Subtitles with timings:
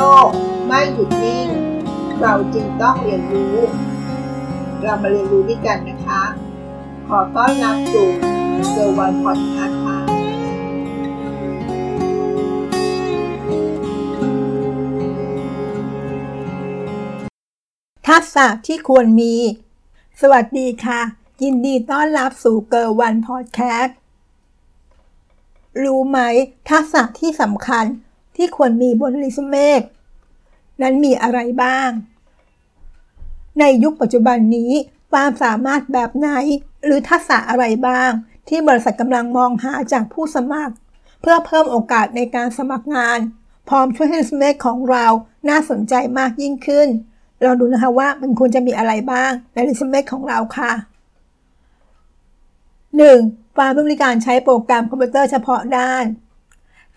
[0.00, 0.28] โลก
[0.66, 1.48] ไม่หยุดนิ่ง
[2.20, 3.56] เราจึงต้องเรียนรู้
[4.82, 6.22] เรามาเรียนรู้ด้วยกันนะคะ
[7.08, 8.08] ขอต้อนรับสู่
[8.70, 9.98] เซอร์วันพอดแคสต์ค่ะ
[18.08, 19.34] ทักษะที่ควรมี
[20.20, 21.00] สวัสดีค่ะ
[21.42, 23.96] ยินดีต้อนรับสู่เกอร์วันพอดแคสต์
[25.82, 26.18] รู้ไหม
[26.70, 27.86] ทักษะที่สำคัญ
[28.40, 29.70] ที่ควรมีบนรีสูเม่
[30.82, 31.90] นั้นมีอะไรบ้าง
[33.60, 34.72] ในยุคปัจจุบันนี้
[35.12, 36.28] ความสามารถแบบไหน
[36.84, 38.10] หรือทักษะอะไรบ้าง
[38.48, 40.74] ที่บริษัทกำลังมองหาจากผู้สมัคร
[41.20, 43.18] เพื่อเพิ่มโอกาสในการสมัครงาน
[43.68, 45.06] พร้อมช่วยให้รีสูเม่ของเรา
[45.48, 46.88] น่าสนใจมากยิ่งขึ้น
[47.44, 50.72] ลองดูนะคะว่ามันควรจะมีอะไรบ้างในรีสูเม่ของเราค่ะ
[52.40, 53.56] 1.
[53.56, 56.04] ความรู้ในการใช้โปรแกรมคอมพิวเตอร์เฉพาะด้าน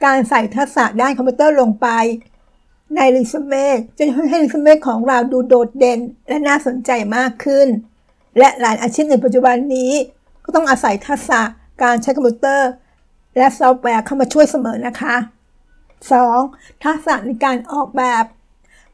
[0.06, 1.88] การใส่ทักษะด้านคอมพิวเตอร์ลงไป
[2.96, 7.68] ในรีสูเม่จะช่วยให้รีสูเม่ของเราดูโดดเด่น และน่าสนใจมากขึ้น
[8.38, 9.92] และหลายอาชีพในปัจจุบันนี้
[10.46, 11.42] ก็ต้องอาศัยทักษะ
[11.84, 12.70] การใช้คอมพิวเตอร์
[13.38, 15.16] และซอฟต์แวร์เข้ามาช่วยเสมอนะคะ
[16.04, 16.84] 2.
[16.86, 18.24] ทักษะในการออกแบบ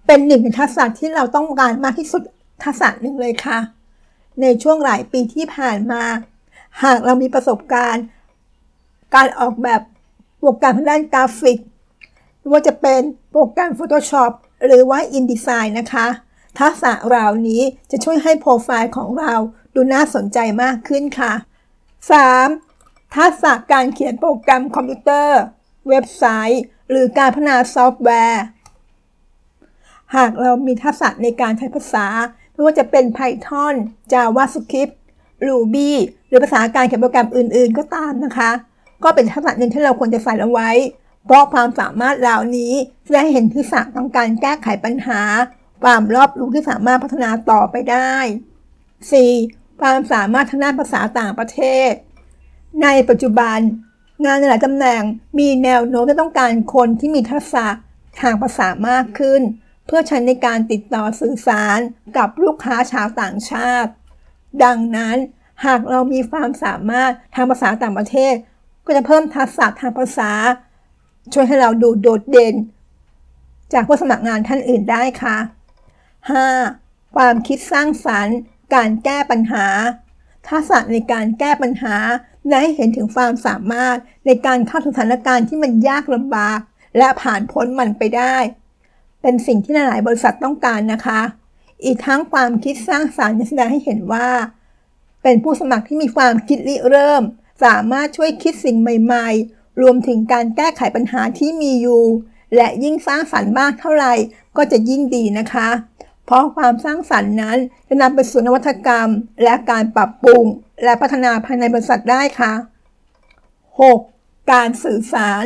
[0.06, 2.24] เป็นหนึ่งในทักษะที่เราต้องการมากที่สุด
[2.64, 3.60] ทักษะหนึ่งเลยค่ะ
[4.42, 6.04] ในช่วงหลายปีที่ผ่านมา
[6.84, 8.04] หากเรามีประสบการณ์
[9.16, 9.82] การออกแบบ
[10.40, 11.60] โปรแกรมทางด้านกราฟิก
[12.38, 13.02] ไม่ว่าจะเป็น
[13.32, 14.32] โปรแกรม Photoshop
[14.66, 16.08] หรือว่า InDesign นะคะ
[16.60, 19.34] ทักษะเหล่านี้จะช่วยให้โปรไฟล์ของเรา
[19.76, 21.34] ดูน่าสนใจมากขึ้นค่ะ
[22.44, 23.16] 3.
[23.16, 25.40] ทักษะการเขียนโปรแกรมคอมพิวเตอร์
[25.90, 28.44] เว็บไซต์ หรือการพัฒนาซอฟต์แวร์
[30.16, 32.08] หากเรามีทักษะในการใช้ภาษา
[32.54, 33.74] ไม่ว่าจะเป็น Python
[34.12, 34.94] JavaScript
[35.48, 35.92] Ruby
[36.28, 38.52] หรือภาษาการเขียนโปรแกรมอื่น ๆ ก็ตามนะคะ
[39.04, 40.70] ก็เป็นทักษะหนึ่งที่เราควรจะใส่เอาไว้
[41.26, 42.74] เพราะความสามารถเหล่านี้
[43.14, 45.22] จะให้เห็นทักษะของการแก้ไขปัญหา
[45.84, 48.14] ความรอบรู้ที่สามารถพัฒนาต่อไปได้
[49.00, 49.82] 4.
[49.82, 51.92] ความสามารถทางด้านภาษาต่างประเทศ
[52.84, 53.60] ในปัจจุบัน
[54.26, 55.02] งานในหลายตำแหน่ง
[55.40, 57.66] มีแนวโน้มจะต้องการคนที่มีทักษะ
[58.22, 59.42] ทางภาษามากขึ้น
[59.86, 61.80] เพื่อใช้ในการติดต่อสื่อสาร
[62.18, 63.92] กับลูกค้าชาวต่างชาติ
[64.64, 65.18] ดังนั้น
[65.66, 68.34] หากเรามีความสามารถทางภาษาต่างประเทศ
[68.86, 70.32] ก็จะเพิ่มทักษะทางภาษา
[71.34, 72.56] ช่วยให้เราดูโดดเด่น
[73.74, 75.38] จากผู้สมัครงานท่านอื่นได้ค่ะ
[76.48, 77.16] 5.
[77.16, 78.38] ความคิดสร้างสรรค์
[78.76, 79.66] การแก้ปัญหา
[80.48, 81.96] ทักษะในการแก้ปัญหา
[82.48, 86.60] และให้เห็นถึงความสามารถในการเข้าสถานการณ์ที่มันยากลำบาก
[86.98, 88.36] และผ่านพ้นมันไปได้
[89.22, 91.22] เป็นสิ่งที่หลายบริษัทต้องการนะคะ
[91.84, 94.30] อีกทั้งความคิดสร้างสรรค์แสดงให้เห็นว่า
[95.24, 97.24] เป็นผู้สมัครที่มีความคิดริเริ่ม
[97.64, 102.04] สามารถช่วยคิดสิ่งใหม่ๆ รวมถึงการแก้ไขปัญหาที่มีอยู่
[102.56, 104.14] และยิ่งสร้างสรรค์มากเท่าไหร่
[104.58, 105.70] ก็จะยิ่งดีนะคะ
[106.26, 109.10] เพราะความสร้างสรรค์นั้นจะนำไปสู่นวัตกรรม
[109.44, 110.46] และการปรับปรุง
[110.84, 112.54] และพัฒนาภายในบริษัทได้ค่ะ
[113.72, 114.52] 6.
[114.52, 115.44] การสื่อสาร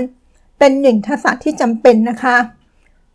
[0.60, 2.38] เป็นหนึ่งทักษะที่จำเป็นนะคะ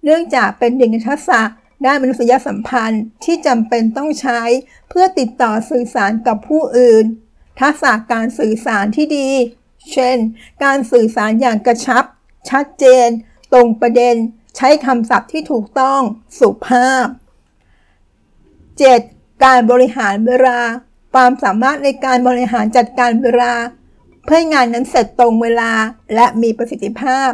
[0.05, 1.41] เนื่องจากเป็นหนึ่งในทักษะ
[1.87, 4.41] ด้านมนุษยสัมพันธ์ที่จำเป็นต้องใช้
[4.89, 7.05] เพื่อติดต่อสื่อสารกับผู้อื่น
[7.61, 9.29] ทักษะการสื่อสารที่ดี
[9.93, 10.17] เช่น
[10.65, 12.05] การสื่อสารอย่างกระชับ
[12.51, 13.09] ชัดเจน
[13.53, 14.15] ตรงประเด็น
[14.57, 16.01] ใช้คำศัพท์ที่ถูกต้อง
[16.39, 17.07] สุภาพ
[17.85, 19.45] 7.
[19.45, 20.61] การบริหารเวลา
[21.15, 23.55] ความสามารถในการบริหารจัดการเวลา
[24.25, 25.73] เพื่อให้งานนั้นเสร็จตรงเวลา
[26.15, 27.31] และมีประสิทธิภาพ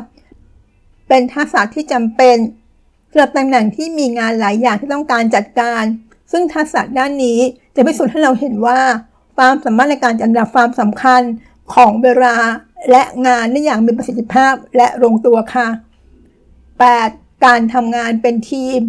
[1.08, 2.36] เป็นทักษะที่จำเป็น
[3.10, 5.82] สำหรับตำแหน่งที่มีงานหลายอย่างที่ต้องการจัดการ
[6.32, 7.38] ซึ่งทักษะด้านนี้
[7.74, 8.80] จะพิสูจน์ให้เราเห็นว่า
[9.36, 11.22] ความสามารถในการจัดลำดับความสำคัญ
[11.74, 12.36] ของเวลา
[12.90, 15.68] และงานได้อย่างมีประสิทธิภาพและลงตัวค่ะ
[16.76, 17.44] 8.
[17.46, 18.80] การทำงานเป็นทีม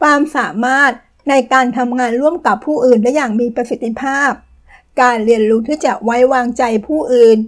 [0.00, 0.92] ความสามารถ
[1.30, 4.30] ในการทำงานร่วมกับผู้อื่นได้อย่างมีประสิทธิภาพ
[5.00, 7.38] การเรียนรู้ที่จะไว้วางใจผู้อื่น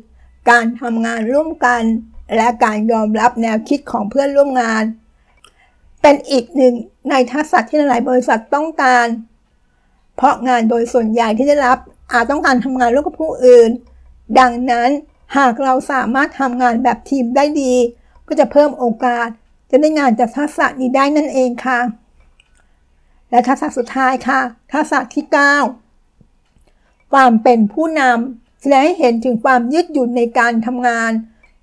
[0.51, 1.83] การทำงานร่วมกัน
[2.37, 4.85] และการยอมรับแนวคิดของเพื่อนร่วมงาน
[6.03, 6.75] เป็นอีกหนึ่ง
[7.11, 9.07] ในทักษะที่หลายบริษัทต้องการ
[10.17, 11.79] เพราะงานโดยส่วนใหญ่ที่ได้รับ
[12.13, 13.71] อาจต้องการทำงานร่วมกับผู้อื่น
[14.39, 14.91] ดังนั้น
[15.37, 17.75] หากเราสามารถทำงานแบบทีมได้ดี
[18.29, 19.29] ก็จะเพิ่มโอกาส
[19.71, 21.81] จะได้งานจากทักษะนี้ได้นั่นเองค่ะ
[23.31, 24.41] และทักษะสุดท้ายค่ะ
[24.73, 25.25] ทักษะที่
[26.21, 31.11] 9 ความเป็นผู้นำแสดงให้เห็นถึงความยืดหยุ่นในการทำงาน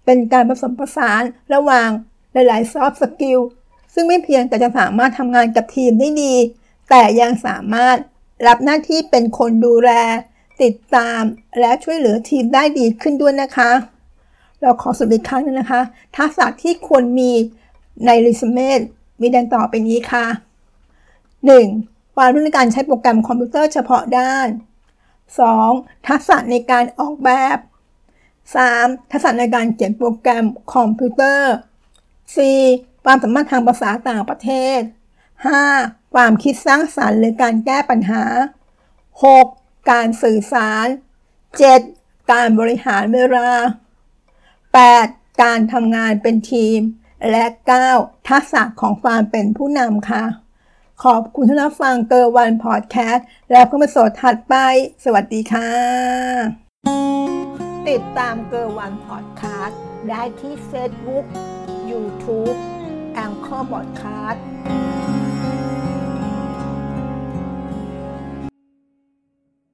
[0.06, 1.22] เป็นการผสมผสาน
[1.54, 1.90] ระหว่าง
[2.34, 3.40] หลายๆ soft skill
[3.94, 6.34] ซึ่งไม่เพียงแต่จะสามารถทำงานกับทีมได้ดี
[6.90, 7.98] แต่ยังสามารถ
[8.48, 9.92] รับหน้าที่เป็นคนดูแล
[10.64, 11.22] ติดตาม
[11.60, 13.72] และช่วยเหลือทีมได้ดีขึ้นด้วยนะคะ
[14.62, 15.82] เราขอสรุปอีกครั้งนึงนะคะ
[16.18, 17.32] ทักษะที่ควรมี
[18.06, 18.70] ในรีสเม่
[19.22, 20.26] มีดังต่อไปนี้ค่ะ
[21.42, 22.16] 1.
[22.16, 24.48] ความรู้ในการใช้โปรแกรมคอมพิวเตอร์เฉพาะด้าน
[25.28, 26.08] 2.
[26.08, 27.58] ทักษะในการออกแบบ
[28.34, 29.12] 3.
[29.12, 31.54] ทักษะในการเขียนโปรแกรมคอมพิวเตอร์
[32.28, 33.04] 4.
[33.06, 34.80] ความสามารถทางภาษาต่างประเทศ
[35.48, 36.14] 5.
[36.14, 38.24] ความคิดสร้างสรรค์หรือการแก้ปัญหา
[39.24, 39.61] 6.
[39.90, 40.88] การสื่อสาร
[41.60, 42.32] 7.
[42.32, 43.50] การบริหารเวลา
[44.66, 45.44] 8.
[45.44, 46.80] การทำงานเป็นทีม
[47.32, 47.46] และ
[47.88, 48.30] 9.
[48.30, 50.26] ทักษะของความเป็นผู้นำค่ะ
[51.04, 54.56] ขอบคุณที่รับฟังเกอร์วันพอดแคสต์แล้วก็มาสดถัดไป
[55.04, 55.72] สวัสดีค่ะ
[57.90, 59.80] ติดตามเกอร์วันพอดแคสต์
[60.10, 61.26] ได้ที่ Facebook
[61.92, 62.58] YouTube
[63.14, 64.44] แองเกอร์บอดแคสต์